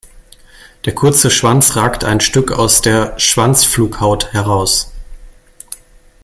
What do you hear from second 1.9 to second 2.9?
ein Stück aus